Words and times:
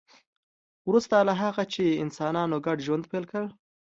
وروسته 0.87 1.15
له 1.27 1.33
هغه 1.41 1.63
چې 1.73 1.83
انسانانو 2.03 2.57
ګډ 2.65 2.77
ژوند 2.85 3.03
پیل 3.11 3.25
کړ 3.31 3.43